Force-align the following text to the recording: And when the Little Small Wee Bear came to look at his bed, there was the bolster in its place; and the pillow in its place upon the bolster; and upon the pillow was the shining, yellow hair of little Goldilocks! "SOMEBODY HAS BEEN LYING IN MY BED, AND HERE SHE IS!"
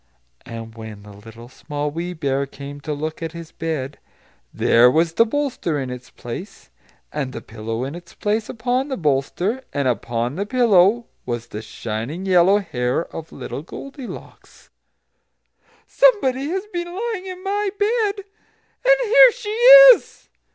And 0.47 0.73
when 0.73 1.03
the 1.03 1.13
Little 1.13 1.47
Small 1.47 1.91
Wee 1.91 2.13
Bear 2.13 2.47
came 2.47 2.81
to 2.81 2.91
look 2.93 3.21
at 3.21 3.33
his 3.33 3.51
bed, 3.51 3.99
there 4.51 4.89
was 4.89 5.13
the 5.13 5.27
bolster 5.27 5.77
in 5.79 5.91
its 5.91 6.09
place; 6.09 6.71
and 7.13 7.31
the 7.33 7.39
pillow 7.41 7.83
in 7.83 7.93
its 7.93 8.15
place 8.15 8.49
upon 8.49 8.87
the 8.87 8.97
bolster; 8.97 9.61
and 9.71 9.87
upon 9.87 10.37
the 10.37 10.45
pillow 10.47 11.05
was 11.23 11.45
the 11.49 11.61
shining, 11.61 12.25
yellow 12.25 12.57
hair 12.57 13.05
of 13.15 13.31
little 13.31 13.61
Goldilocks! 13.61 14.71
"SOMEBODY 15.85 16.47
HAS 16.47 16.65
BEEN 16.73 16.87
LYING 16.95 17.27
IN 17.27 17.43
MY 17.43 17.69
BED, 17.77 18.17
AND 18.23 18.97
HERE 19.03 19.31
SHE 19.33 19.51
IS!" 19.93 20.29